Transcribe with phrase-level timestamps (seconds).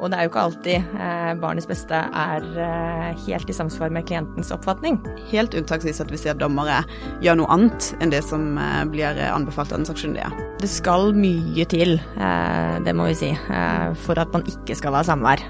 [0.00, 4.06] Og det er jo ikke alltid eh, barnets beste er eh, helt i samsvar med
[4.08, 4.96] klientens oppfatning.
[5.28, 6.80] Helt unntaksvis at vi ser dommere
[7.24, 10.32] gjør noe annet enn det som eh, blir anbefalt av den sakkyndige.
[10.60, 14.96] Det skal mye til, eh, det må vi si, eh, for at man ikke skal
[14.96, 15.44] ha samvær.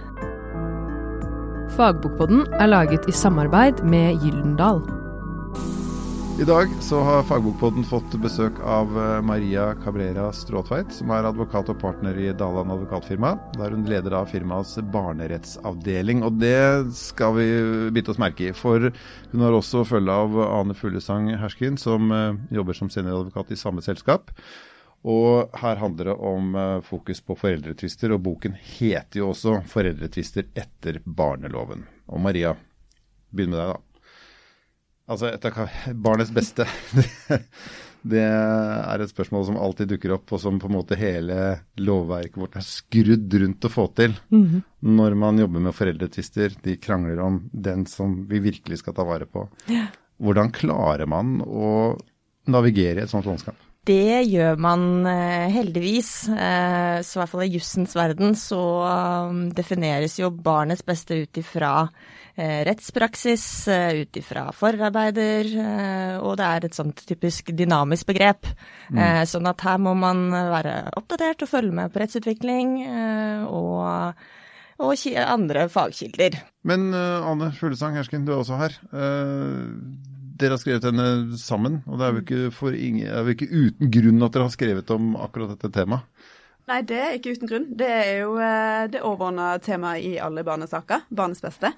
[1.76, 4.82] Fagbokpodden er laget i samarbeid med Gyldendal.
[6.40, 11.68] I dag så har Fagbokpodden fått besøk av eh, Maria Cabrera Stråtveit, som er advokat
[11.68, 13.34] og partner i Daland advokatfirma.
[13.58, 16.22] Der hun leder av firmaets barnerettsavdeling.
[16.24, 17.48] Og det skal vi
[17.92, 18.54] bite oss merke i.
[18.56, 23.60] For hun har også følge av Ane Fuglesang Herskin, som eh, jobber som senioradvokat i
[23.60, 24.32] samme selskap.
[25.04, 30.48] Og her handler det om eh, fokus på foreldretvister, og boken heter jo også 'Foreldretvister
[30.56, 31.84] etter barneloven'.
[32.08, 32.56] Og Maria,
[33.28, 33.89] begynn med deg, da.
[35.10, 36.66] Altså, etter barnets beste.
[38.00, 41.36] Det, er et spørsmål som alltid dukker opp, og som på en måte hele
[41.76, 44.14] lovverket vårt er skrudd rundt å få til.
[44.32, 44.62] Mm -hmm.
[44.96, 49.26] Når man jobber med foreldretvister, de krangler om den som vi virkelig skal ta vare
[49.26, 49.48] på.
[49.66, 49.86] Ja.
[50.18, 51.98] Hvordan klarer man å
[52.46, 53.56] navigere i et sånt landskap?
[53.84, 56.28] Det gjør man eh, heldigvis.
[56.28, 58.60] Eh, så i hvert fall i jussens verden så
[59.28, 61.88] um, defineres jo barnets beste ut ifra
[62.36, 68.48] rettspraksis eh, ut ifra forarbeider, eh, og det er et sånt typisk dynamisk begrep.
[68.90, 69.00] Mm.
[69.28, 72.72] Sånn at her må man være oppdatert og følge med på rettsutvikling
[73.46, 74.16] og,
[74.82, 76.40] og andre fagkilder.
[76.66, 78.74] Men Anne Fuglesang Hersken, du er også her.
[80.40, 83.94] Dere har skrevet henne sammen, og det er jo ikke, ingen, er jo ikke uten
[83.94, 86.26] grunn at dere har skrevet om akkurat dette temaet.
[86.70, 87.64] Nei, det er ikke uten grunn.
[87.74, 91.72] Det er jo eh, det overordna temaet i alle barnesaker, barnets beste.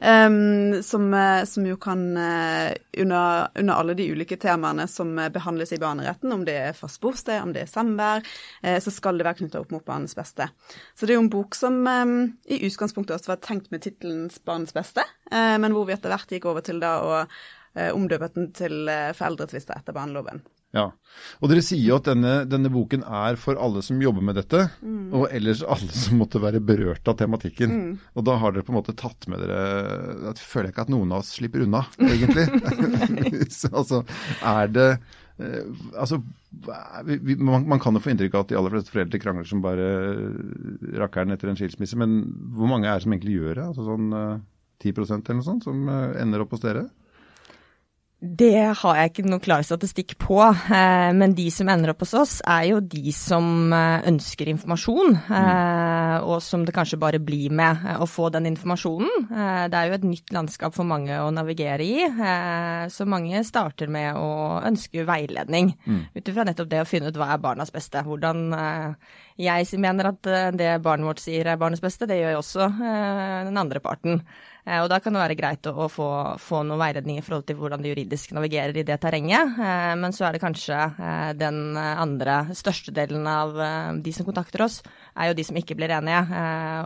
[0.00, 2.70] Um, som, eh, som, jo kan, uh,
[3.02, 7.36] under, under, alle de ulike temaene som behandles i barneretten, om det er fast bosted,
[7.42, 8.24] om det er samvær,
[8.80, 10.46] så skal det være knytta opp mot barnets beste.
[10.96, 12.14] Så det er jo en bok som um,
[12.48, 16.48] i utgangspunktet også var tenkt med tittelen 'Barnets beste', men hvor vi etter hvert gikk
[16.48, 17.20] over til da å
[17.94, 20.40] omdøpe den til foreldretvister etter barneloven.
[20.76, 20.90] Ja,
[21.42, 24.68] og Dere sier jo at denne, denne, boken er for alle som jobber med dette,
[24.78, 25.08] mm.
[25.18, 27.72] og ellers alle som måtte være berørt av tematikken.
[27.74, 27.96] Mm.
[28.14, 29.58] Og da har dere på en måte tatt med dere
[30.28, 32.46] Jeg føler ikke at noen av oss slipper unna, egentlig.
[33.80, 34.04] altså,
[34.46, 35.66] er det eh,
[35.98, 36.20] Altså,
[37.08, 39.64] vi, man, man, kan jo få inntrykk av at de aller fleste foreldre krangler som
[39.64, 39.90] bare
[41.02, 42.20] rakkeren etter en skilsmisse, men
[42.54, 43.68] hvor mange er det som egentlig gjør det?
[43.72, 46.86] Altså sånn 10 eh, eller noe sånt, som eh, ender opp hos dere?
[48.20, 52.12] Det har jeg ikke noe klar statistikk på, eh, men de som ender opp hos
[52.18, 57.48] oss, er jo de som eh, ønsker informasjon, eh, og som det kanskje bare blir
[57.56, 59.30] med å få den informasjonen.
[59.72, 62.04] Det er jo et nytt landskap for mange å navigere i,
[62.92, 65.72] så mange starter med å ønske veiledning.
[65.86, 66.02] Mm.
[66.12, 68.02] Ut ifra nettopp det å finne ut hva er barnas beste.
[68.04, 68.50] Hvordan
[69.40, 72.68] jeg mener at det barnet vårt sier er barnets beste, det gjør jo også
[73.48, 74.20] den andre parten.
[74.70, 76.08] Eh, og da kan det være greit å, få,
[76.40, 79.58] få noe veiledning i forhold til hvordan de juridisk navigerer i det terrenget.
[79.58, 83.56] Eh, men så er det kanskje eh, den andre største delen av
[84.00, 84.80] de som kontakter oss,
[85.16, 86.20] er jo de som ikke blir enige,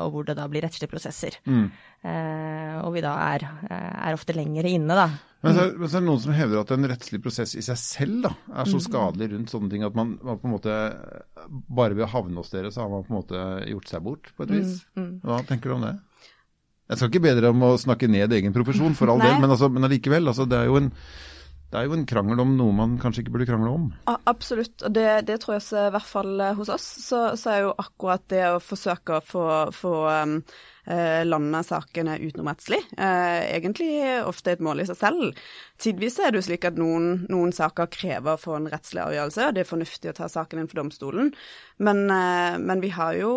[0.01, 1.37] og hvor det da blir rettslige prosesser.
[1.45, 1.67] Mm.
[2.85, 5.07] Og vi da er, er ofte lengre inne, da.
[5.45, 7.79] Men så, men så, er, det noen som hevder at en rettslig prosess i seg
[7.81, 8.85] selv da, er så mm.
[8.87, 10.77] skadelig rundt sånne ting at man, man, på en måte
[11.45, 14.31] Bare ved å havne hos dere, så har man på en måte gjort seg bort,
[14.33, 14.79] på et vis.
[14.97, 15.17] Mm, mm.
[15.29, 15.95] Hva tenker du om det?
[16.91, 19.49] Jeg skal ikke be dere om å snakke ned egen profesjon, for all del, men,
[19.49, 20.29] altså, men allikevel.
[20.29, 20.91] Altså, det, er jo en,
[21.73, 23.89] det er jo en krangel om noe man kanskje ikke burde krangle om.
[24.29, 27.65] absolutt, og det, det, tror jeg så, i hvert fall hos oss, så, så, er
[27.65, 30.63] jo akkurat det å forsøke å få, få um, eh,
[31.25, 32.81] lande sakene utenomrettslig.
[32.99, 33.91] Eh, egentlig
[34.25, 35.43] ofte et mål i seg selv.
[35.81, 39.49] Tidvis er det jo slik at noen, noen saker krever å få en rettslig avgjørelse,
[39.49, 41.33] og det er fornuftig å ta saken inn for domstolen.
[41.83, 43.35] Men, eh, men, vi har jo,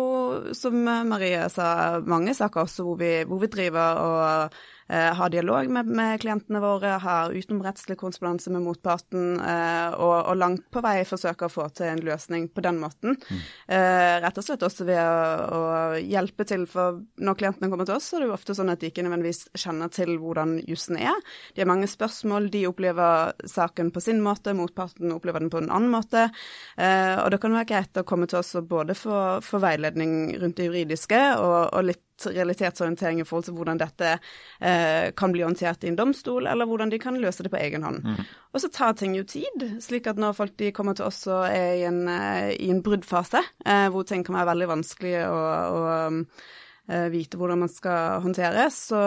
[0.54, 5.68] som Marie sa, mange saker også hvor vi, hvor vi driver og eh, ha dialog
[5.72, 11.02] med, med, klientene våre, har utenomrettslig korrespondanse med motparten, eh, og, og, langt på vei
[11.08, 13.18] forsøker å få til en løsning på den måten.
[13.18, 13.42] Mm.
[13.78, 15.62] Eh, rett og slett også ved å, å,
[15.98, 18.82] hjelpe til, for når klientene kommer til oss, så er det jo ofte sånn at
[18.82, 21.22] de ikke nødvendigvis kjenner til hvordan jussen er.
[21.54, 25.70] De har mange spørsmål, de opplever saken på sin måte, motparten opplever den på en
[25.70, 26.28] annen måte.
[26.76, 30.36] Eh, og det kan være greit å komme til oss og både få, få veiledning
[30.42, 34.12] rundt det juridiske og, og litt realitetsorientering i forhold til hvordan dette
[34.60, 37.86] eh, kan bli håndtert i en domstol, eller hvordan de kan løse det på egen
[37.86, 38.02] hånd.
[38.04, 38.22] Mm.
[38.52, 41.46] Og så tar ting jo tid, slik at når folk de kommer til oss og
[41.46, 45.42] er i en, eh, i en bruddfase, eh, hvor ting kan være veldig vanskelig å,
[45.78, 45.84] å
[47.12, 49.02] vite hvordan man skal håndtere, så,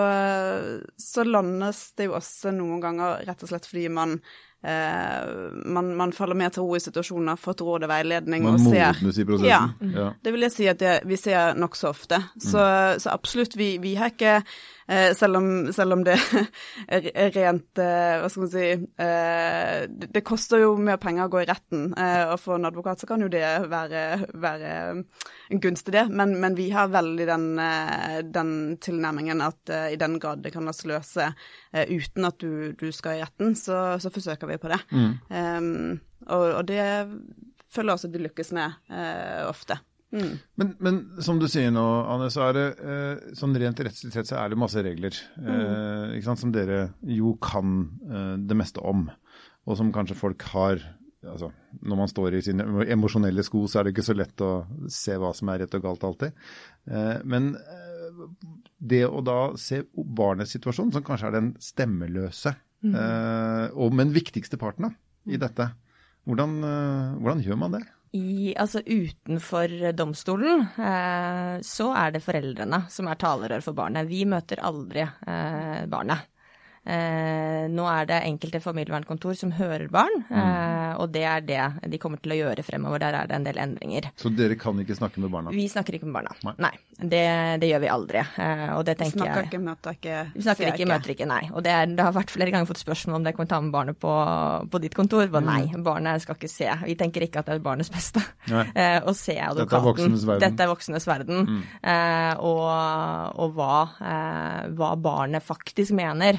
[1.01, 4.19] så landes det jo også noen ganger rett og slett fordi man
[4.63, 5.31] eh,
[5.65, 8.45] man, man, faller mer til ro i situasjoner, fått råd og veiledning.
[8.45, 9.49] Man og ser, modnes i prosessen.
[9.49, 10.11] Ja, ja.
[10.21, 12.21] Det vil jeg si at det, vi ser nokså ofte.
[12.37, 13.01] Så, mm.
[13.01, 14.80] så absolutt, vi, vi, har ikke Eh,
[15.15, 16.15] selv om, selv om, det
[16.87, 21.43] er rent eh, Hva skal man si eh, det, koster jo mer penger å gå
[21.43, 21.91] i retten.
[21.93, 24.01] og for en advokat så kan jo det være,
[24.33, 24.71] være
[25.51, 26.05] en gunstig, det.
[26.09, 27.45] Men, men, vi har veldig den,
[28.33, 31.31] den tilnærmingen at i den grad det kan la seg løse
[31.71, 34.81] uten at du, du, skal i retten, så, så forsøker vi på det.
[34.91, 35.13] Mm.
[35.29, 36.83] Um, og, og, det
[37.71, 38.91] føler jeg også vi lykkes med
[39.47, 39.79] ofte.
[40.11, 40.31] Mm.
[40.59, 44.27] Men, men, som du sier nå, Anne, så er det eh, sånn rent rettslig sett
[44.27, 46.17] så er det masse regler mm.
[46.25, 49.05] sant, som dere jo kan eh, det meste om.
[49.69, 50.81] Og som kanskje folk har
[51.27, 54.51] altså, Når man står i sine emosjonelle sko, så er det ikke så lett å
[54.91, 56.41] se hva som er rett og galt alltid.
[56.89, 58.25] Eh, men eh,
[58.91, 62.97] det å da se barnets situasjon, som kanskje er den stemmeløse, mm.
[62.97, 64.93] Eh, og, men viktigste parten da,
[65.29, 65.41] i mm.
[65.45, 65.69] dette,
[66.29, 66.59] hvordan,
[67.21, 67.85] hvordan gjør man det?
[68.11, 74.09] I, altså utenfor domstolen eh, så er det foreldrene som er talerør for barnet.
[74.09, 76.30] Vi møter aldri eh, barnet.
[76.81, 80.37] Eh, nå er det enkelte familievernkontor som hører barn, mm.
[80.37, 83.03] eh, og det er det de kommer til å gjøre fremover.
[83.03, 84.09] Der er det en del endringer.
[84.17, 85.53] Så dere kan ikke snakke med barna?
[85.53, 86.33] Vi snakker ikke med barna.
[86.47, 86.55] Nei.
[86.65, 87.21] nei det,
[87.61, 88.21] det, gjør vi aldri.
[88.21, 91.41] Eh, og det tenker snakker jeg ikke, møter ikke, Vi snakker ikke, møter ikke, nei.
[91.51, 93.73] Og det, er, det, har vært flere ganger fått spørsmål om det kan ta med
[93.73, 94.15] barnet på,
[94.73, 95.25] på ditt kontor.
[95.31, 95.51] Bare, mm.
[95.51, 96.69] Nei, barnet skal ikke se.
[96.85, 99.69] Vi tenker ikke at det er barnets beste eh, å se advokaten.
[99.69, 100.45] Dette er voksnes verden.
[100.45, 101.45] Dette er voksnes verden.
[101.45, 101.61] Mm.
[101.93, 102.65] Eh, og,
[103.45, 103.79] og hva,
[104.13, 106.37] eh, hva, barnet faktisk mener.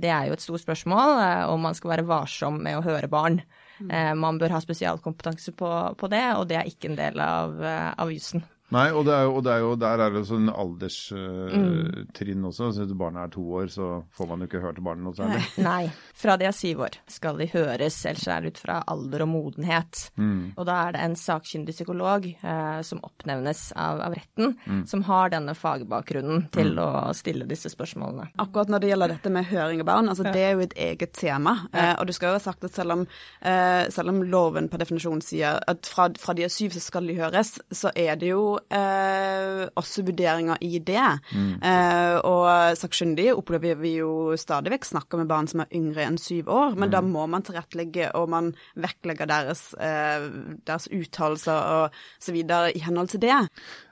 [0.00, 3.10] Det er jo et stort spørsmål eh, om man skal være varsom med å høre
[3.10, 3.40] barn.
[3.78, 3.90] Mm.
[3.90, 7.58] Eh, man bør ha spesialkompetanse på, på, det, og det er ikke en del av,
[7.62, 8.44] eh, av jussen.
[8.74, 12.68] Nei, og, er jo, og er jo, der er det sånn alderstrinn også.
[12.76, 15.40] Så hvis barnet er to år, så får man jo ikke hørt barnet noe særlig.
[15.64, 15.88] Nei,
[16.18, 19.30] fra de er syv år skal de høres, ellers er det ut fra alder og
[19.32, 20.02] modenhet.
[20.20, 20.52] Mm.
[20.58, 24.84] Og da er det en sakkyndig psykolog eh, som oppnevnes av, av retten, mm.
[24.90, 26.82] som har denne fagbakgrunnen til mm.
[26.84, 28.28] å stille disse spørsmålene.
[28.44, 30.34] Akkurat når det gjelder dette med høring av barn, altså ja.
[30.36, 31.56] det er jo et eget tema.
[31.72, 31.86] Ja.
[31.86, 33.08] Eh, og du skal jo ha sagt at selv om,
[33.40, 37.16] selv om loven per definisjon sier at fra, fra de er syv så skal de
[37.16, 41.06] høres, så er det jo eh, også vurderinger i det.
[41.32, 41.50] Mm.
[41.62, 46.20] Eh, og sakkyndige opplever vi jo stadig vekk snakker med barn som er yngre enn
[46.20, 46.94] syv år, men mm.
[46.96, 50.28] da må man tilrettelegge, og man vektlegger deres, eh,
[50.68, 53.40] deres uttalelser og så videre i henhold til det.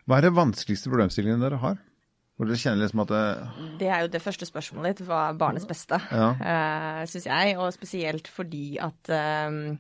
[0.07, 1.79] Hva er det vanskeligste problemstillingen dere har?
[2.37, 3.27] Hvor dere kjenner liksom at det
[3.81, 5.07] Det er jo det første spørsmålet ditt.
[5.09, 5.97] Hva er barnets beste?
[6.13, 6.35] Ja.
[6.37, 7.55] Uh, Syns jeg.
[7.57, 9.73] Og spesielt fordi at uh,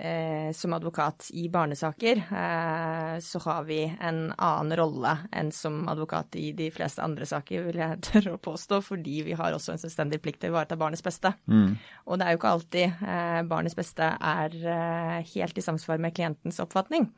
[0.00, 6.36] eh, som advokat i barnesaker, eh, så har vi en annen rolle enn som advokat
[6.40, 9.82] i de fleste andre saker, vil jeg tørre å påstå, fordi vi har også en
[9.82, 11.34] selvstendig plikt til å ivareta barnets beste.
[11.50, 11.76] Mm.
[12.06, 16.16] Og det er jo ikke alltid eh, barnets beste er eh, helt i samsvar med
[16.16, 17.10] klientens oppfatning.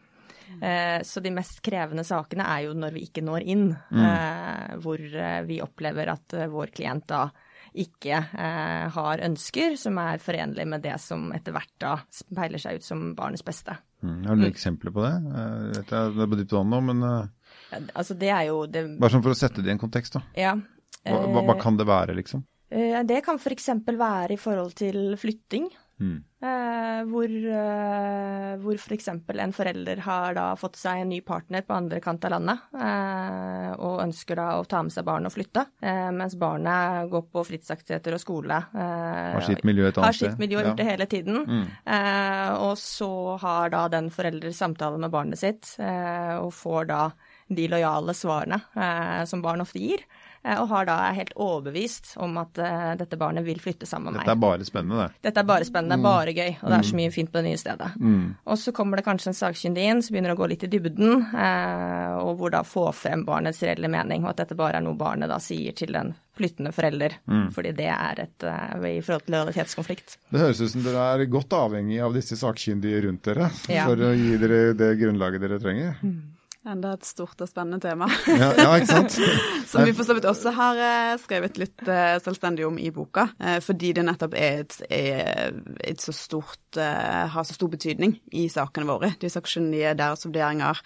[0.61, 4.03] Eh, så de mest krevende sakene er jo når vi ikke når inn, mm.
[4.03, 5.01] Eh, hvor
[5.47, 7.27] vi opplever at vår klient da
[7.73, 12.81] ikke eh, har ønsker som er forenlig med det som etter hvert da speiler seg
[12.81, 13.77] ut som barnets beste.
[14.03, 14.19] Mm.
[14.27, 14.49] Har du mm.
[14.51, 15.13] eksempler på det?
[15.79, 18.85] Det er på ditt hånd nå, men uh, altså det er jo det...
[19.01, 20.25] Bare sånn for å sette det i en kontekst, da.
[20.37, 20.57] Ja.
[21.03, 22.45] Hva, hva, hva kan det være, liksom?
[22.73, 23.69] Det kan f.eks.
[23.85, 25.67] være i forhold til flytting.
[26.03, 26.21] Mm.
[26.43, 29.09] Eh, hvor eh, hvor f.eks.
[29.23, 32.65] For en forelder har da fått seg en ny partner på andre kant av landet,
[32.75, 37.29] eh, og ønsker da å ta med seg barnet og flytte, eh, mens barnet går
[37.31, 38.59] på fritidsaktiviteter og skole.
[38.75, 40.27] Har sitt miljø et annet sted.
[40.29, 41.45] Har sitt miljø gjort det hele tiden.
[41.47, 41.67] Mm.
[42.63, 47.03] Og så har da den forelder samtale med barnet sitt, og får da
[47.53, 48.61] de lojale svarene
[49.29, 50.05] som barn ofte gir.
[50.45, 54.11] Eh, og har da er helt overbevist om at uh, dette barnet vil flytte sammen
[54.11, 54.27] med meg.
[54.27, 55.23] Dette er bare spennende, det.
[55.29, 56.07] Dette er bare spennende, mm.
[56.09, 57.01] bare gøy, og det er så mm.
[57.03, 57.91] mye fint på det nye stedet.
[58.01, 58.25] Mm.
[58.51, 61.15] Og så kommer det kanskje en sakkyndig inn som begynner å gå litt i dybden,
[61.31, 64.99] uh, og hvor da få frem barnets reelle mening, og at dette bare er noe
[64.99, 67.49] barnet da sier til den flyttende forelder, mm.
[67.55, 68.45] fordi det er et
[68.89, 70.17] i forhold til lojalitetskonflikt.
[70.33, 73.85] Det høres ut som dere er godt avhengig av disse sakkyndige rundt dere ja.
[73.85, 76.01] for å gi dere det grunnlaget dere trenger.
[76.01, 76.42] Mm.
[76.63, 78.07] Enda et stort og spennende tema.
[78.31, 79.17] Ja, ja ikke sant?
[79.71, 83.25] Som vi for så vidt også har eh, skrevet litt eh, selvstendig om i boka.
[83.43, 88.47] Eh, fordi det nettopp er et, er et så stort har så stor betydning i
[88.49, 89.11] sakene våre.
[89.21, 90.79] De sakkyndige, deres vurderinger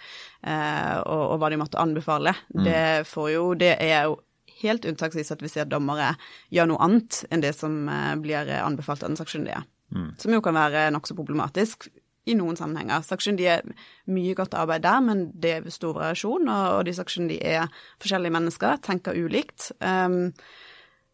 [0.43, 2.33] og, og, hva de måtte anbefale.
[2.51, 2.65] Det
[3.05, 4.17] Det, jo, det er jo
[4.59, 6.09] helt unntaksvis at vi ser dommere
[6.51, 7.85] gjør noe annet enn det som
[8.19, 9.61] blir anbefalt av den sakkyndige.
[9.95, 10.09] Mm.
[10.19, 11.87] Som jo kan være nokså problematisk
[12.27, 13.05] i noen sammenhenger.
[13.05, 17.71] Sakkyndige er mye godt arbeid der, men det er stor variasjon, og, de sakkyndige er
[18.03, 19.71] forskjellige mennesker, tenker ulikt.
[19.79, 20.33] Um,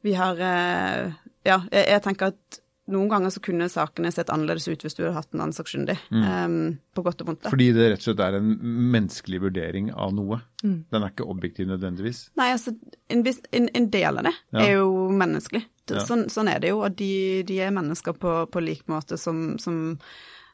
[0.03, 2.59] vi har uh, Ja, jeg, jeg, tenker at
[2.93, 5.95] noen ganger så kunne sakene sett annerledes ut hvis du hadde hatt en annen sakkyndig.
[6.11, 7.47] Um, på godt og vondt.
[7.51, 8.49] Fordi det rett og slett er en
[8.95, 10.41] menneskelig vurdering av noe.
[10.63, 12.25] Den er ikke objektiv nødvendigvis.
[12.39, 12.75] Nei, altså,
[13.11, 14.65] en, en, en del av det Ja.
[14.65, 15.63] er jo menneskelig.
[15.91, 16.03] Ja.
[16.07, 19.57] sånn, sånn er det jo, og de, de er mennesker på, på lik måte som,
[19.59, 19.97] som,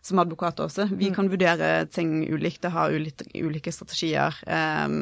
[0.01, 0.87] som advokater også.
[0.95, 5.01] Vi kan vurdere ting ulikt og ha ulike, strategier um,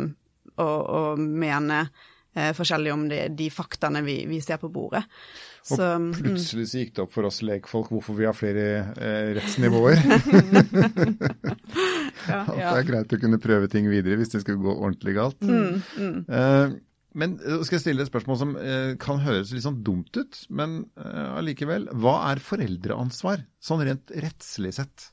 [0.57, 5.03] og, og mene uh, forskjellig om de, de faktaene vi, vi ser på bordet.
[5.67, 9.33] Så, mm, Plutselig så gikk det opp for oss lekfolk hvorfor vi har flere eh,
[9.35, 9.99] rettsnivåer.
[12.29, 12.39] ja.
[12.47, 15.41] At det er greit å kunne prøve ting videre hvis det skulle gå ordentlig galt.
[15.43, 16.21] Mm, mm.
[16.23, 16.77] Eh,
[17.17, 20.43] men eh, skal jeg stille et spørsmål som eh, kan høres litt sånn dumt ut,
[20.53, 21.87] men eh.
[21.97, 25.09] Hva er foreldreansvar, sånn rent rettslig sett?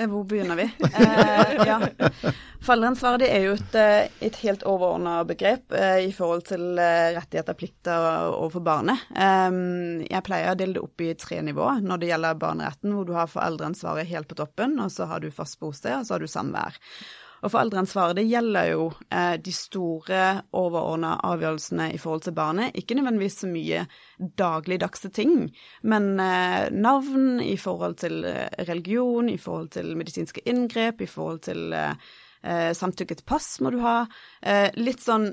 [0.00, 0.64] Eh, Hvor begynner vi?
[0.88, 1.76] Eh, ja.
[2.64, 7.54] Foreldreansvaret er jo et, eh, et helt overordna begrep eh, i forhold til eh, rettigheter
[7.54, 9.02] og plikter overfor barnet.
[9.12, 9.50] Eh,
[10.08, 13.12] jeg pleier å dele det opp i tre nivåer når det gjelder barneretten, hvor du
[13.18, 16.30] har foreldreansvaret helt på toppen, og så har du fast bosted, og så har du
[16.30, 16.80] samvær.
[17.42, 20.22] Og foreldreansvaret det gjelder jo eh, de store
[20.54, 22.76] overordna avgjørelsene i forhold til barnet.
[22.78, 23.84] Ikke nødvendigvis så mye
[24.38, 25.48] dagligdagse ting,
[25.82, 31.42] men eh, navn i forhold til eh, religion, i forhold til medisinske inngrep, i forhold
[31.48, 34.04] til eh, samtykket pass må du ha.
[34.40, 35.32] Eh, litt sånn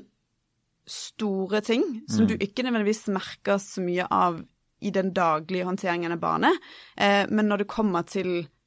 [0.90, 4.40] store ting som du ikke nødvendigvis merker så mye av
[4.82, 8.59] i den daglige håndteringen av barnet, eh, men når det kommer til Eh,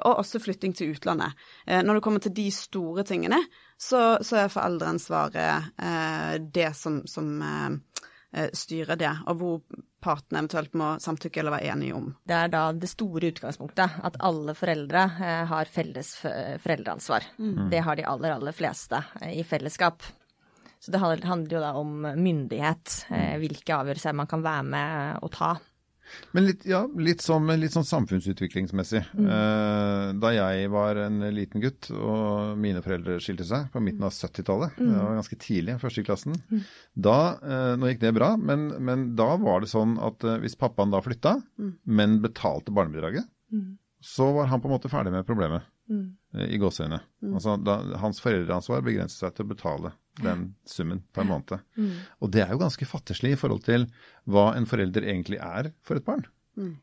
[0.00, 1.36] og også flytting til utlandet.
[1.66, 3.42] Eh, når det kommer til de store tingene,
[3.80, 8.02] så, så er foreldreansvaret eh, det som, som eh,
[8.36, 12.06] eh, styrer det, og hvor partene eventuelt må samtykke eller være enige om.
[12.24, 17.28] Det er da det store utgangspunktet, at alle foreldre eh, har felles foreldreansvar.
[17.36, 17.68] foreldreansvar.
[17.72, 20.02] Det har de aller, aller fleste eh, i fellesskap.
[20.80, 25.28] Så det handler jo da om myndighet, eh, hvilke avgjørelser man kan være med å
[25.32, 25.50] ta.
[26.36, 29.02] Men litt, ja, litt, som, litt sånn samfunnsutviklingsmessig.
[29.14, 30.18] Mm.
[30.20, 34.78] da jeg var en liten gutt og mine foreldre skilte seg på midten av 70-tallet,
[34.80, 36.36] det var ganske tidlig, første klassen,
[36.94, 40.58] da, eh, nå gikk det bra, men, men da var det sånn at eh, hvis
[40.60, 41.36] pappaen da flytta,
[41.84, 43.28] men betalte barnebidraget,
[44.00, 45.66] så var han på en måte ferdig med problemet.
[45.90, 47.00] eh, I gåseøyne.
[47.32, 49.90] Altså, da, hans foreldreansvar begrenser seg til å betale
[50.22, 51.62] den summen per måned.
[52.20, 53.88] Og det er jo ganske fattigslig i forhold til
[54.30, 56.22] hva en forelder egentlig er for et barn.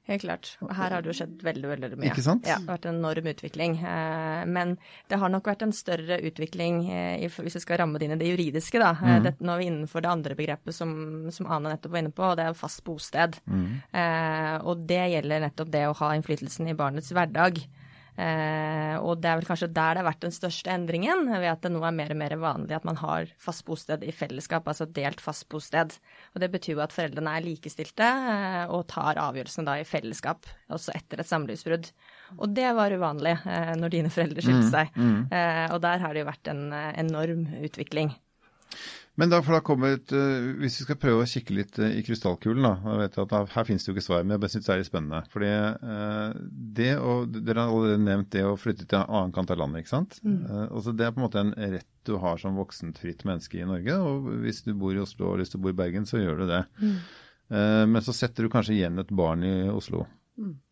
[0.07, 0.49] Helt klart.
[0.63, 2.09] Og her har det jo skjedd veldig, veldig mye.
[2.09, 2.47] Ikke sant?
[2.47, 3.75] Ja, det har vært en enorm utvikling.
[3.85, 4.77] Eh, Men
[5.11, 8.17] det har nok vært en større utvikling, eh, hvis vi skal ramme det inn i
[8.17, 8.93] det juridiske, da.
[8.95, 9.23] Mm.
[9.27, 12.23] Dette, nå er vi innenfor det andre begrepet som, som Ane nettopp var inne på,
[12.25, 13.37] og det er fast bosted.
[13.47, 17.61] Eh, og det gjelder nettopp det å ha innflytelsen i barnets hverdag.
[18.17, 21.61] Eh, og det er vel kanskje der det har vært den største endringen, ved at
[21.63, 24.87] det nå er mer og mer vanlig at man har fast bosted i fellesskap, altså
[24.89, 25.93] delt fast bosted.
[26.33, 30.49] Og det betyr jo at foreldrene er likestilte eh, og tar avgjørelsene da i fellesskap,
[30.73, 31.91] også etter et samlivsbrudd.
[32.37, 34.97] Og det var uvanlig eh, når dine foreldre skilte seg.
[35.31, 38.15] Eh, og der har det jo vært en eh, enorm utvikling.
[39.17, 41.95] Men da, for da kommer et, eh, hvis vi skal prøve å kikke litt eh,
[41.97, 44.53] i krystallkulen, da, jeg vet at her finnes det jo ikke svar, men jeg bare
[44.53, 45.21] synes det er litt spennende.
[45.33, 46.35] Fordi eh,
[46.77, 49.81] det å, Dere har allerede nevnt det å flytte til en annen kant av landet,
[49.81, 50.19] ikke sant.
[50.21, 50.43] Mm.
[50.67, 53.65] altså det er på en måte en rett du har som voksent, fritt menneske i
[53.67, 53.97] Norge.
[53.97, 56.21] Og hvis du bor i Oslo og har lyst til å bo i Bergen, så
[56.21, 56.61] gjør du det.
[56.77, 56.99] Mm.
[57.95, 60.05] men så setter du kanskje igjen et barn i Oslo.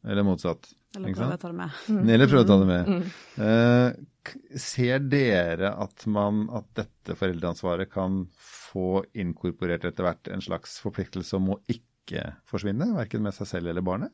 [0.06, 0.68] Eller motsatt.
[0.96, 2.12] Eller ikke prøve å ta det med.
[2.16, 3.08] Eller prøve å ta det med.
[3.40, 10.78] Uh, ser dere at, man, at dette foreldreansvaret kan få inkorporert etter hvert en slags
[10.84, 14.14] forpliktelse om å ikke forsvinne, verken med seg selv eller barnet?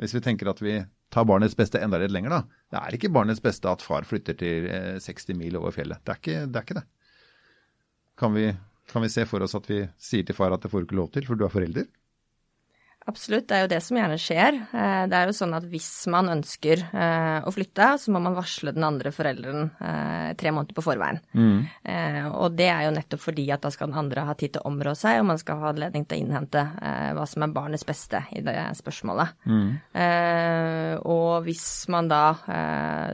[0.00, 0.78] Hvis vi tenker at vi
[1.12, 2.64] tar barnets beste enda litt lenger, da.
[2.70, 6.00] Det er ikke barnets beste at far flytter til eh, 60 mil over fjellet.
[6.06, 6.60] Det er ikke det.
[6.60, 6.86] Er ikke det.
[8.20, 8.46] Kan, vi,
[8.92, 11.00] kan vi se for oss at vi sier til far at det får du ikke
[11.00, 11.88] lov til, for du er forelder?
[13.10, 14.56] Absolutt, det er jo det som gjerne skjer.
[14.70, 18.36] Eh, Det er jo sånn at hvis man ønsker eh, å flytte, så må man
[18.36, 21.18] varsle den andre forelderen eh, tre måneder på forveien.
[21.34, 21.58] Mm.
[22.38, 24.70] Og det er jo nettopp fordi at da skal den andre ha tid til å
[24.70, 26.62] områ seg, og man skal ha anledning til å innhente
[27.16, 29.34] hva som er barnets beste i det spørsmålet.
[29.50, 29.68] Mm.
[31.10, 32.22] Og hvis man da,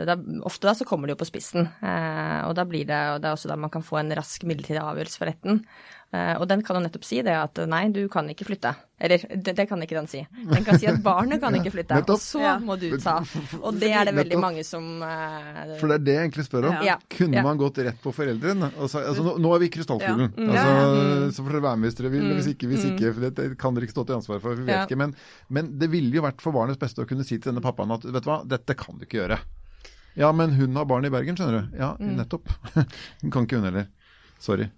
[0.06, 3.30] da Ofte da så kommer det jo på spissen, og da blir det, og det
[3.30, 5.62] er også da man kan få en rask midlertidig avgjørelse for retten.
[6.14, 8.70] Eh, og den kan jo nettopp si det at nei, du kan ikke flytte.
[9.02, 10.20] Eller det, det kan ikke den si.
[10.48, 13.16] Den kan si at barnet kan ikke flytte, og så må du ta.
[13.58, 16.68] Og det er det veldig mange som uh, For det er det jeg egentlig spør
[16.70, 16.78] om.
[16.86, 16.94] Ja.
[17.12, 17.42] Kunne Ja.
[17.44, 18.70] man gått rett på foreldrene?
[18.78, 20.30] Altså, altså, nå, er vi i krystallkulen.
[20.30, 20.38] Ja.
[20.38, 20.54] Mm.
[20.54, 21.32] Altså, Mm.
[21.36, 22.26] Så får dere være med hvis dere vil.
[22.38, 23.12] Hvis ikke, hvis ikke.
[23.16, 24.54] For det kan dere ikke stå til ansvar for.
[24.54, 24.84] Vi vet Ja.
[24.86, 24.96] ikke.
[25.02, 25.12] Men,
[25.50, 28.06] men det ville jo vært for barnets beste å kunne si til denne pappaen at
[28.06, 29.40] vet du hva, dette kan du ikke gjøre.
[30.16, 31.76] Ja, men hun har barn i Bergen, skjønner du.
[31.82, 32.14] Ja, Mm.
[32.16, 32.46] nettopp.
[33.22, 33.88] Hun kan ikke hun heller.
[34.40, 34.70] Sorry.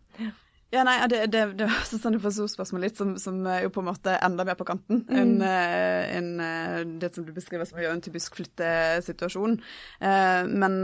[0.71, 3.81] Ja, nei, det, det, det var du får spørsmål litt, som, som er jo på
[3.81, 5.17] en måte enda mer på kanten mm.
[5.17, 9.57] enn en, en, det som du beskriver som en typisk flyttesituasjon.
[10.03, 10.77] Uh, men,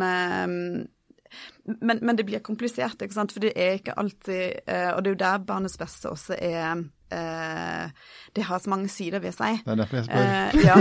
[1.68, 3.34] men, men, det blir komplisert, ikke sant.
[3.36, 4.64] For det er ikke alltid
[4.94, 6.86] Og det er jo der barnets beste også er
[8.34, 9.60] det har så mange sider ved seg.
[9.62, 10.24] Det er derfor jeg spør.
[10.26, 10.74] Eh, ja.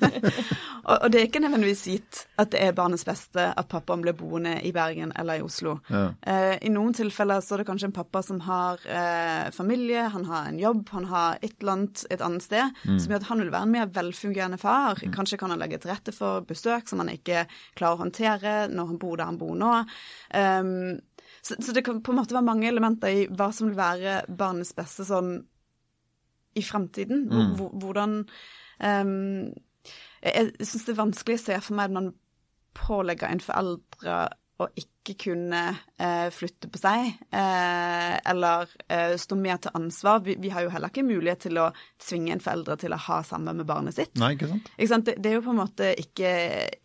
[0.88, 4.16] og, og, det er ikke nødvendigvis gitt at det er barnets beste at pappaen blir
[4.16, 5.76] boende i Bergen eller i Oslo.
[5.92, 6.06] Ja.
[6.24, 10.24] Eh, I noen tilfeller så er det kanskje en pappa som har eh, familie, han
[10.30, 12.96] har en jobb, han har et eller annet et annet sted, mm.
[12.96, 15.04] som gjør at han vil være en mer velfungerende far.
[15.04, 15.12] Mm.
[15.18, 17.44] Kanskje kan han legge til rette for besøk som han ikke
[17.76, 19.76] klarer å håndtere når han bor der han bor nå.
[20.32, 20.96] Um,
[21.42, 24.22] så, så, det kan på en måte være mange elementer i hva som vil være
[24.28, 25.40] barnets beste sånn
[26.54, 27.26] i fremtiden.
[27.30, 27.54] Mm.
[27.82, 28.16] Hvordan
[28.78, 29.52] um,
[30.22, 32.12] Jeg syns det er vanskelig å se for meg at man
[32.76, 34.20] pålegger en foreldre
[34.60, 40.20] å ikke kunne uh, flytte på seg, uh, eller uh, stå mer til ansvar.
[40.26, 41.70] Vi, vi, har jo heller ikke mulighet til å
[42.02, 44.12] tvinge en foreldre til å ha samvær med barnet sitt.
[44.20, 44.68] Nei, ikke sant?
[44.76, 45.08] Ikke sant?
[45.08, 46.34] Det, det, er jo på en måte ikke,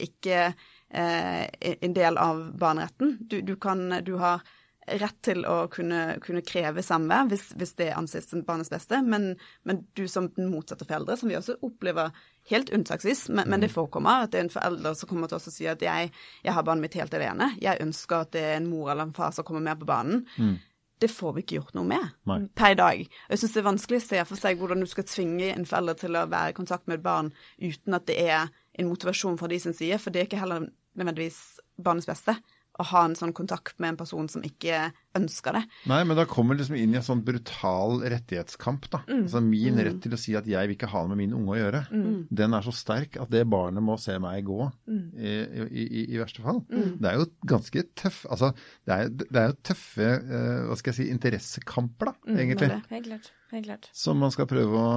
[0.07, 0.47] ikke
[0.95, 3.17] en del av barneretten.
[3.27, 4.45] Du, du, kan Du har
[4.85, 9.31] rett til å kunne, kunne kreve samvær hvis, hvis, det anses som barnets beste, men,
[9.65, 12.13] men, du som den motsatte foreldre, som vi også opplever
[12.51, 13.75] helt unntaksvis, men, men det mm.
[13.75, 16.13] forekommer at det er en forelder som kommer til oss og sier at jeg,
[16.45, 19.15] jeg har barnet mitt helt alene, jeg ønsker at det er en mor eller en
[19.17, 20.25] far som kommer med på banen.
[20.37, 20.55] Mm.
[21.01, 22.37] Det får vi ikke gjort noe med Nei.
[22.55, 23.01] per i dag.
[23.03, 25.97] Jeg syns det er vanskelig å se for seg hvordan du skal tvinge en forelder
[26.05, 29.49] til å være i kontakt med et barn uten at det er en motivasjon fra
[29.51, 31.41] de sin side, for det er ikke heller nødvendigvis
[31.83, 32.37] barnets beste
[32.75, 35.61] å ha en sånn kontakt med en person som ikke ønsker det.
[35.87, 39.01] Nei, men da kommer liksom inn i en sånn brutal rettighetskamp, da.
[39.07, 39.21] Mm.
[39.23, 39.81] Altså min mm.
[39.87, 41.83] rett til å si at jeg vil ikke ha noe med min unge å gjøre,
[41.91, 42.17] mm.
[42.41, 44.59] den er så sterk at det barnet må se meg gå,
[44.91, 45.05] mm.
[45.15, 46.61] i, i, i, i, verste fall.
[46.67, 46.97] Mm.
[46.99, 48.51] Det er jo ganske tøff Altså,
[48.87, 52.73] det er, det er jo tøffe, uh, hva skal jeg si, interessekamper, da, egentlig.
[52.91, 53.31] Helt klart.
[53.53, 53.89] Helt klart.
[53.95, 54.91] Som man skal prøve å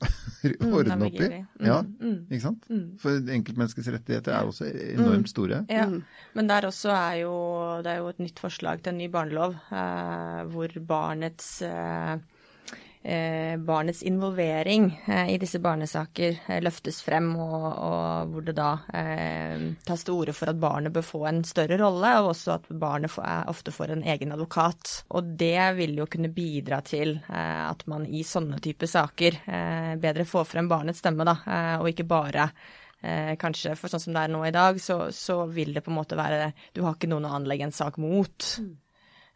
[0.00, 1.28] Mm, ordne opp i.
[1.60, 2.68] Ja, mm, ikke sant?
[3.02, 5.62] For enkeltmenneskets rettigheter er også enormt store.
[5.68, 5.86] Ja,
[6.34, 7.34] men der også er jo
[7.84, 12.18] det er jo et nytt forslag til en ny barnelov eh, hvor barnets Eh,
[13.02, 19.62] barnets involvering eh, i disse barnesaker eh, løftes frem, og, og hvor det da eh,
[19.86, 23.12] tas til orde for at barnet bør få en større rolle, og også at barnet
[23.12, 24.92] får, ofte får en egen advokat.
[25.16, 29.96] Og det vil jo kunne bidra til eh, at man i sånne typer saker eh,
[30.00, 31.38] bedre får frem barnets stemme, da,
[31.80, 32.50] og ikke bare
[33.00, 35.96] kanskje, for sånn som det er nå i dag, så, så, vil det på en
[35.96, 38.44] måte være Du har ikke noen å anlegge en sak mot.
[38.60, 38.74] Mm.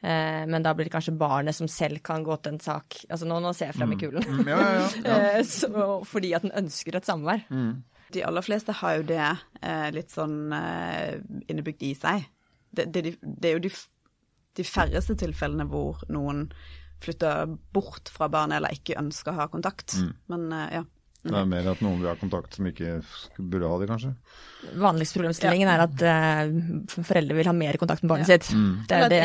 [0.04, 2.98] Eh, men da blir det kanskje barnet som selv kan gå til en sak.
[3.08, 4.02] Altså nå, nå ser jeg frem i mm.
[4.02, 4.26] kulen.
[4.28, 4.50] Mm.
[4.52, 5.16] Ja, ja, ja.
[5.38, 7.46] Eh, så, fordi at den ønsker et samvær.
[7.48, 7.82] Mm.
[8.14, 11.16] De aller fleste har jo det eh, litt sånn eh,
[11.48, 12.28] innebygd i seg.
[12.74, 13.70] Det, det, det er jo de,
[14.58, 16.48] de, færreste tilfellene hvor noen
[17.04, 19.96] flytter bort fra barnet eller ikke ønsker å ha kontakt.
[19.96, 20.12] Mm.
[20.34, 20.84] Men eh, ja.
[21.24, 22.98] Det er mer at noen vil ha kontakt som ikke
[23.38, 24.10] burde ha det, kanskje?
[24.76, 28.50] Vanligste problemstillingen er at uh, foreldre vil ha mer kontakt med barnet sitt.
[28.52, 28.74] Mm.
[28.90, 29.22] Det er det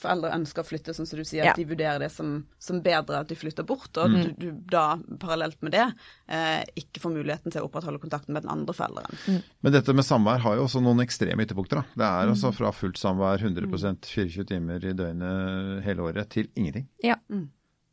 [0.00, 1.52] foreldre ønsker å flytte, sånn som du sier, ja.
[1.52, 2.32] at de vurderer det som,
[2.62, 4.18] som, bedre at de flytter bort, og mm.
[4.20, 4.84] du, du, da
[5.22, 9.22] parallelt med det eh, ikke får muligheten til å opprettholde kontakten med den andre forelderen.
[9.26, 9.40] Mm.
[9.66, 11.82] Men dette med samvær har jo også noen ekstreme ytterpunkter.
[11.82, 11.98] Da.
[12.02, 12.34] Det er mm.
[12.36, 16.88] altså fra fullt samvær 100% 24 timer i døgnet hele året til ingenting.
[17.04, 17.18] Ja.
[17.32, 17.48] Mm.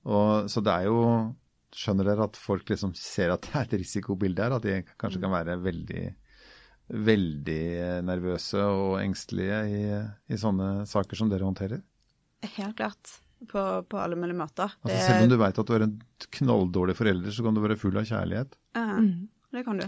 [0.07, 1.01] Og, så det er jo
[1.77, 4.53] Skjønner dere at folk liksom ser at det er et risikobilde her?
[4.55, 6.05] At de kanskje kan være veldig
[6.87, 9.81] veldig nervøse og engstelige i,
[10.31, 11.81] i sånne saker som dere håndterer?
[12.45, 13.17] Helt klart.
[13.51, 14.71] På, på alle mulige måter.
[14.81, 15.97] Altså, selv om du veit at du er en
[16.39, 18.55] knalldårlig forelder, så kan du være full av kjærlighet?
[18.73, 19.27] Ja, mm.
[19.53, 19.85] det kan du.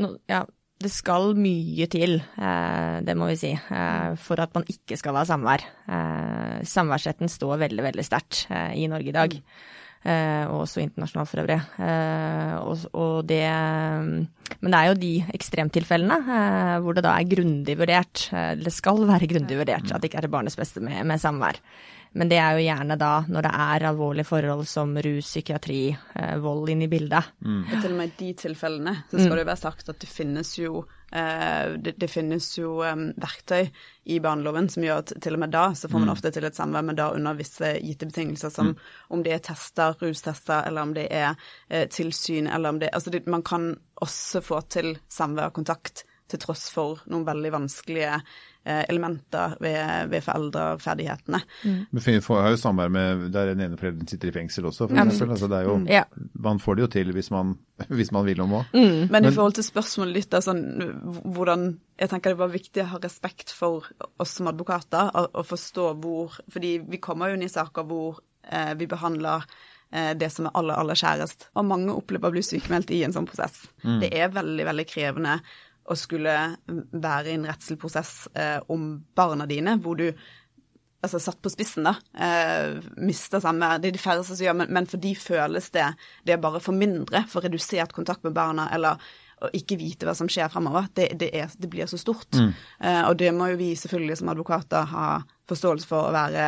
[0.00, 0.40] No, ja,
[0.80, 5.20] det skal mye til, eh, det må vi si, eh, for at man ikke skal
[5.20, 5.64] ha samvær.
[5.92, 9.36] Eh, samværsretten står veldig, veldig sterkt eh, i Norge i dag.
[9.36, 9.85] Mm.
[10.06, 11.56] Eh, og også internasjonalt for øvrig.
[11.82, 13.42] Eh, og, og det,
[14.60, 19.02] men det er jo de ekstremtilfellene eh, hvor det da er grundig vurdert, eller skal
[19.08, 21.58] være grundig vurdert at det ikke er til barnets beste med, med samvær.
[22.16, 25.80] Men det er jo gjerne da når det er alvorlige forhold som rus, psykiatri,
[26.40, 27.34] vold inn i bildet.
[27.44, 27.64] Mm.
[27.66, 29.34] Og til og med i de tilfellene så skal mm.
[29.34, 33.68] det jo være sagt at det finnes jo, eh, det, det, finnes jo um, verktøy
[34.10, 36.14] i barneloven som gjør at til og med da så får man mm.
[36.16, 38.82] ofte til et samvær, men da under visse gitte betingelser som mm.
[39.14, 41.38] om det er tester, rustester, eller om det er
[41.68, 43.70] eh, tilsyn, eller om det Altså det, man kan
[44.02, 50.10] også få til samvær og kontakt til tross for noen veldig vanskelige Eh, elementer ved,
[50.10, 51.40] ved foreldreferdighetene.
[51.62, 51.78] Mm.
[51.90, 54.98] Men får har jo samvær med der den ene forelderen sitter i fengsel også, for
[54.98, 55.34] eksempel.
[55.36, 55.86] Altså, det er jo, mm.
[55.92, 56.02] ja.
[56.46, 57.54] Man får det jo til hvis man,
[57.98, 58.64] hvis man vil noe.
[58.74, 59.06] Mm.
[59.12, 60.56] Men i forhold til spørsmålet ditt, altså,
[61.36, 63.86] hvordan Jeg tenker det var viktig å ha respekt for
[64.20, 68.18] oss som advokater, å og forstå hvor Fordi vi kommer jo inn i saker hvor
[68.50, 69.46] eh, vi behandler
[69.90, 71.48] eh, det som er aller, aller kjærest.
[71.56, 73.62] Og mange opplever å bli sykemeldt i en sånn prosess.
[73.84, 73.98] Mm.
[74.02, 75.38] Det er veldig, veldig krevende
[75.86, 76.34] å skulle
[76.66, 80.08] være i en rettslig prosess eh, om barna dine, hvor du
[81.06, 83.78] altså satt på spissen, da, eh, mister samvær.
[83.78, 85.86] Det er de færreste som gjør, men, men for de føles det
[86.26, 88.98] det er bare for mindre, for redusert kontakt med barna, eller
[89.44, 90.88] å ikke vite hva som skjer fremover.
[90.96, 92.30] Det, det, er, det blir så stort.
[92.32, 92.52] Mm.
[92.80, 95.08] Eh, og det må jo vi selvfølgelig som advokater ha
[95.50, 96.46] forståelse for å være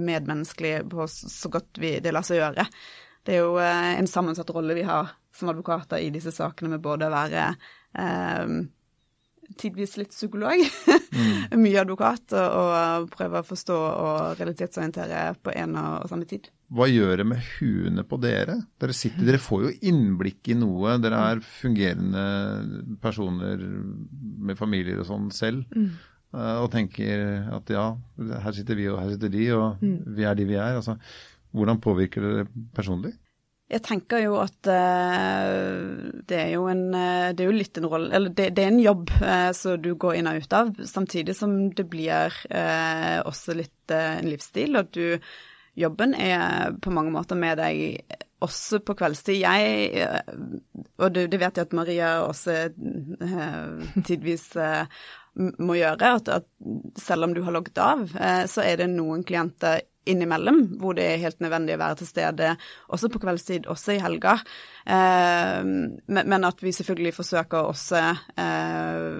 [0.00, 2.66] medmenneskelige på så godt vi, det lar seg gjøre.
[3.22, 6.84] Det er jo eh, en sammensatt rolle vi har som advokater i disse sakene med
[6.84, 7.52] både å være
[7.98, 8.54] eh,
[9.58, 11.52] tidvis litt psykolog, mm.
[11.64, 16.48] mye advokat, og, prøve å forstå og realitetsorientere på en og, samme tid.
[16.72, 18.56] Hva gjør det med huene på dere?
[18.80, 20.94] Dere, sitter, dere får jo innblikk i noe.
[21.02, 22.22] Dere er fungerende
[23.02, 25.66] personer med familier og sånn selv.
[25.76, 25.90] Mm.
[26.32, 27.90] Eh, og tenker at ja,
[28.46, 29.98] her sitter vi og her sitter de, og mm.
[30.16, 30.78] vi er de vi er.
[30.80, 30.96] Altså,
[31.52, 33.12] hvordan påvirker det personlig?
[33.72, 37.88] Jeg tenker jo at uh, det er jo en uh, Det er jo litt en
[37.88, 40.74] rolle Eller det, det er en jobb uh, som du går inn og ut av,
[40.88, 42.36] samtidig som det blir
[43.22, 44.76] også litt en livsstil.
[44.78, 45.06] Og du
[45.72, 48.02] Jobben er på mange måter med deg
[48.44, 49.38] også på kveldstid.
[49.40, 50.02] Jeg,
[51.00, 52.56] og det vet jeg at Maria også
[54.04, 54.50] tidvis
[55.64, 56.50] må gjøre, at, at,
[57.00, 58.04] selv om du har logget av,
[58.52, 62.52] så er det noen klienter innimellom, hvor det er helt nødvendig å være til stede,
[62.92, 64.36] også på kveldstid, også i helga.
[64.86, 65.72] Eh,
[66.18, 68.04] men at vi selvfølgelig forsøker også
[68.40, 69.18] eh,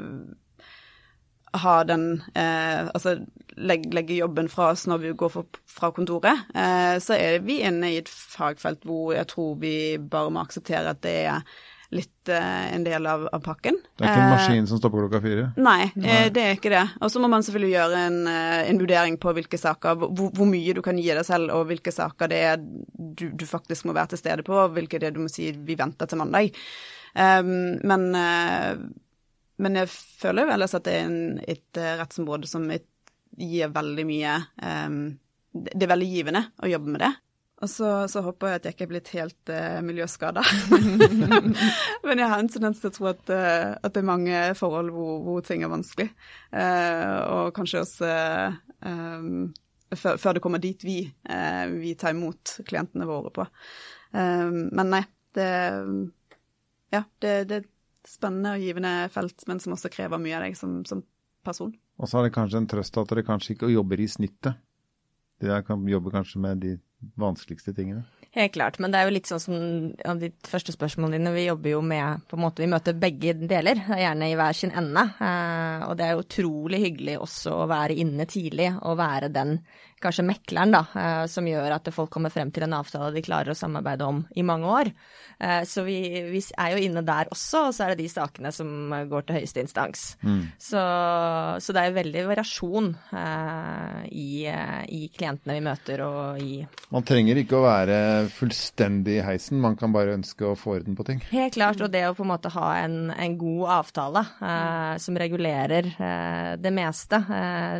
[1.52, 3.16] ha den eh, Altså
[3.56, 6.46] legge, legge, jobben fra oss når vi går for, fra kontoret.
[6.56, 10.94] Eh, så er vi inne i et fagfelt hvor jeg tror vi bare må akseptere
[10.94, 11.44] at det er
[11.92, 13.76] litt uh, en del av, av, pakken.
[13.98, 15.44] Det er ikke en eh, maskin som stopper klokka fire?
[15.61, 16.20] Nei, eh, nei.
[16.33, 16.85] det er ikke det.
[17.05, 18.18] Og så må man selvfølgelig gjøre en,
[18.72, 21.92] en vurdering på hvilke saker, hvor, hvor, mye du kan gi deg selv, og hvilke
[21.92, 25.16] saker det er du, du, faktisk må være til stede på, og hvilke det er
[25.16, 26.57] du må si vi venter til mandag.
[27.12, 28.78] Um, men, uh,
[29.61, 34.38] men jeg føler jo ellers at det er en, et rettsområde som gir veldig mye
[34.64, 35.02] um,
[35.52, 37.12] Det er veldig givende å jobbe med det.
[37.62, 40.42] Og så, så, håper jeg at jeg ikke er blitt helt uh, miljøskada.
[42.07, 44.90] Men jeg har en tendens til å tro at, uh, at det er mange forhold
[44.94, 46.09] hvor, hvor ting er vanskelig.
[46.51, 48.11] Uh, og kanskje også
[48.83, 49.53] um,
[49.94, 51.05] før, før, det kommer dit vi,
[51.77, 53.44] vi tar imot klientene våre på.
[54.16, 55.03] Men nei,
[55.37, 55.48] det
[56.92, 60.46] Ja, det, det, er et spennende og givende felt, men som også krever mye av
[60.46, 61.05] deg som, som
[61.44, 61.75] person.
[62.01, 64.59] Og så er det kanskje en trøst at dere kanskje ikke jobber i snittet.
[65.44, 66.72] Dere kan jobbe kanskje med de
[67.18, 68.04] vanskeligste tingene?
[68.32, 69.56] Helt klart, men det er jo litt sånn som
[70.08, 71.34] av de første spørsmålene dine.
[71.34, 74.72] Vi jobber jo med på en måte, Vi møter begge deler, gjerne i hver sin
[74.72, 75.04] ende.
[75.20, 79.58] Eh, og det er utrolig hyggelig også å være inne tidlig og være den
[80.02, 83.52] kanskje mekleren, da, eh, som gjør at folk kommer frem til en avtale de klarer
[83.52, 84.92] å samarbeide om i mange år.
[85.42, 85.98] Eh, så vi,
[86.30, 89.40] vi er jo inne der også, og så er det de sakene som går til
[89.40, 90.04] høyeste instans.
[90.22, 90.44] Mm.
[90.54, 90.82] Så,
[91.62, 96.62] så, det er jo veldig variasjon eh, i, i, klientene vi møter og i
[96.92, 97.98] Man trenger ikke å være
[98.32, 101.22] fullstendig i heisen, man kan bare ønske å få orden på ting.
[101.32, 105.18] Helt klart, og det å på en måte ha en, en god avtale eh, som
[105.18, 107.18] regulerer eh, det meste,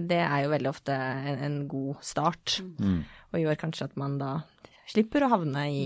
[0.09, 2.61] det er jo veldig ofte en, en god start.
[2.79, 3.03] Mm.
[3.33, 4.37] Og gjør kanskje at man da
[4.93, 5.85] slipper å havne i,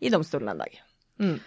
[0.00, 0.80] i domstolen en dag.
[1.22, 1.38] Mm.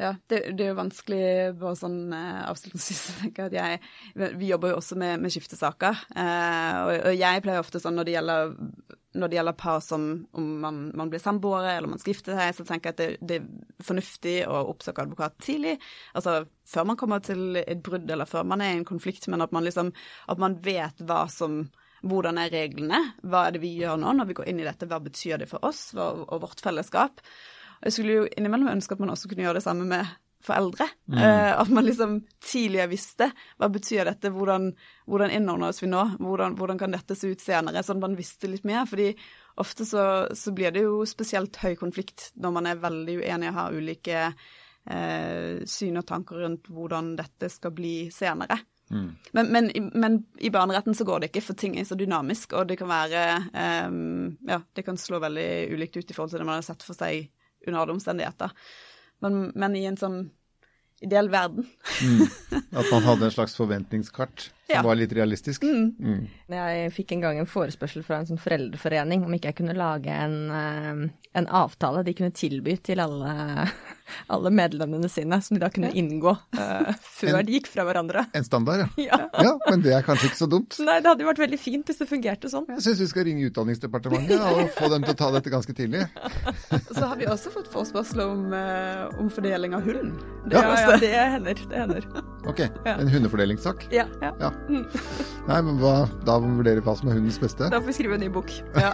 [0.00, 1.26] Ja, det, det, er jo vanskelig
[1.60, 6.00] bare sånn eh, avslutningsvis å tenke at jeg Vi jobber jo også med, med skiftesaker.
[6.16, 8.54] Eh, og, og, jeg pleier ofte sånn når det gjelder,
[9.20, 12.56] når det gjelder par som om man, man blir samboere eller man skal gifte seg,
[12.56, 15.76] så tenker jeg at det, det, er fornuftig å oppsøke advokat tidlig.
[16.16, 16.40] Altså
[16.72, 19.54] før man kommer til et brudd eller før man er i en konflikt, men at
[19.54, 19.92] man liksom
[20.32, 21.66] at man vet hva som
[22.02, 23.00] hvordan er reglene?
[23.22, 24.88] Hva er det vi gjør nå når vi går inn i dette?
[24.90, 27.22] Hva betyr det for oss og, vårt fellesskap?
[27.82, 30.10] Jeg skulle jo innimellom ønske at man også kunne gjøre det samme med
[30.42, 30.88] foreldre.
[31.06, 31.18] Mm.
[31.18, 33.28] Uh, at man liksom tidligere visste
[33.60, 34.72] hva betyr dette, hvordan,
[35.06, 38.50] hvordan innordner oss vi nå, hvordan, hvordan, kan dette se ut senere, sånn man visste
[38.50, 38.86] litt mer.
[38.90, 39.12] fordi
[39.62, 43.58] ofte så, så, blir det jo spesielt høy konflikt når man er veldig uenig og
[43.60, 48.58] har ulike uh, syn og tanker rundt hvordan dette skal bli senere.
[48.92, 49.08] Mm.
[49.32, 52.68] Men, men, men, i barneretten så går det ikke, for ting er så dynamisk, og
[52.68, 53.22] det kan være
[53.88, 56.84] um, Ja, det kan slå veldig ulikt ut i forhold til det man har sett
[56.84, 57.30] for seg
[57.66, 58.52] under alle omstendigheter.
[59.24, 60.24] Men, men i en sånn
[61.02, 61.66] ideell verden.
[62.02, 62.26] mm.
[62.78, 64.50] At man hadde en slags forventningskart?
[64.68, 64.82] Som Ja.
[64.86, 65.62] var litt realistisk.
[65.66, 66.28] Mm.
[66.48, 70.06] Jeg fikk en gang en forespørsel fra en sånn foreldreforening om ikke jeg kunne lage
[70.06, 73.66] en, eh, en avtale de kunne tilby til alle,
[74.30, 78.22] alle medlemmene sine, som de da kunne inngå uh, før En- de gikk fra hverandre.
[78.38, 79.08] En standard, ja.
[79.10, 79.18] Ja.
[79.42, 79.52] ja.
[79.68, 80.78] Men det er kanskje ikke så dumt.
[80.86, 82.68] Nei, det hadde jo vært veldig fint hvis det fungerte sånn.
[82.70, 86.06] Jeg syns vi skal ringe Utdanningsdepartementet og få dem til å ta dette ganske tidlig.
[86.92, 90.14] Så har vi også fått forespørsler om, eh, om fordeling av hund.
[90.46, 90.70] Det Ja.
[90.70, 91.54] er Ja, det hender.
[91.66, 92.06] Det hender.
[92.46, 92.94] Ok, Ja.
[93.00, 93.88] en hundefordelingssak.
[93.90, 94.51] Ja, ja.
[94.72, 94.82] Ja.
[95.50, 95.94] Nei, men hva,
[96.26, 97.68] da må vi vurdere hva som er hundens beste.
[97.72, 98.52] Da får vi skrive en ny bok.
[98.82, 98.92] Ja.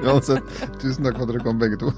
[0.06, 0.46] Uansett,
[0.80, 1.92] tusen takk for at dere kom begge to.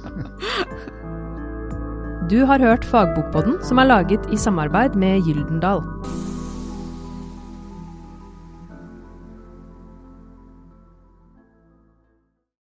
[2.31, 5.83] Du har hørt Fagbokpodden, som er laget i samarbeid med Gyldendal.